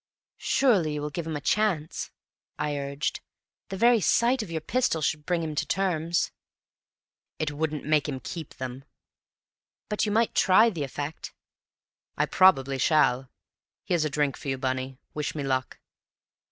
"Surely 0.39 0.95
you 0.95 1.01
will 1.03 1.11
give 1.11 1.27
him 1.27 1.35
a 1.35 1.39
chance!" 1.41 2.09
I 2.57 2.75
urged. 2.75 3.19
"The 3.69 3.77
very 3.77 4.01
sight 4.01 4.41
of 4.41 4.49
your 4.49 4.59
pistol 4.59 4.99
should 4.99 5.27
bring 5.27 5.43
him 5.43 5.53
to 5.53 5.65
terms." 5.67 6.31
"It 7.37 7.51
wouldn't 7.51 7.85
make 7.85 8.09
him 8.09 8.19
keep 8.19 8.55
them." 8.55 8.83
"But 9.89 10.03
you 10.07 10.11
might 10.11 10.33
try 10.33 10.71
the 10.71 10.83
effect?" 10.83 11.35
"I 12.17 12.25
probably 12.25 12.79
shall. 12.79 13.29
Here's 13.83 14.03
a 14.03 14.09
drink 14.09 14.37
for 14.37 14.47
you, 14.47 14.57
Bunny. 14.57 14.97
Wish 15.13 15.35
me 15.35 15.43
luck." 15.43 15.77